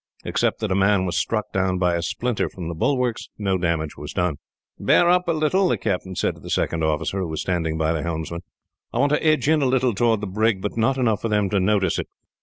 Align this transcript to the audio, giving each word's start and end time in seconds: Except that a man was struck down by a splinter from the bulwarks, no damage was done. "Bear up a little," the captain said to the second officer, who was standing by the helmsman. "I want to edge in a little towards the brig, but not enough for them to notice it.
Except 0.25 0.61
that 0.61 0.71
a 0.71 0.75
man 0.75 1.05
was 1.05 1.15
struck 1.15 1.53
down 1.53 1.77
by 1.77 1.93
a 1.93 2.01
splinter 2.01 2.49
from 2.49 2.67
the 2.67 2.73
bulwarks, 2.73 3.29
no 3.37 3.55
damage 3.59 3.95
was 3.97 4.13
done. 4.13 4.37
"Bear 4.79 5.07
up 5.07 5.27
a 5.27 5.31
little," 5.31 5.69
the 5.69 5.77
captain 5.77 6.15
said 6.15 6.33
to 6.33 6.41
the 6.41 6.49
second 6.49 6.83
officer, 6.83 7.19
who 7.19 7.27
was 7.27 7.41
standing 7.41 7.77
by 7.77 7.93
the 7.93 8.01
helmsman. 8.01 8.41
"I 8.91 8.97
want 8.97 9.11
to 9.11 9.23
edge 9.23 9.47
in 9.47 9.61
a 9.61 9.67
little 9.67 9.93
towards 9.93 10.21
the 10.21 10.25
brig, 10.25 10.59
but 10.59 10.75
not 10.75 10.97
enough 10.97 11.21
for 11.21 11.29
them 11.29 11.51
to 11.51 11.59
notice 11.59 11.99
it. 11.99 12.07